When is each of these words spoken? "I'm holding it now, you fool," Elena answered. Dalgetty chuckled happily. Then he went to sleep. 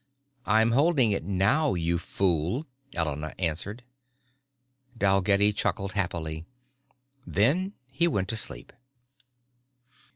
"I'm 0.47 0.71
holding 0.71 1.11
it 1.11 1.23
now, 1.25 1.75
you 1.75 1.99
fool," 1.99 2.65
Elena 2.93 3.35
answered. 3.37 3.83
Dalgetty 4.97 5.53
chuckled 5.53 5.93
happily. 5.93 6.47
Then 7.23 7.73
he 7.91 8.07
went 8.07 8.27
to 8.29 8.35
sleep. 8.35 8.73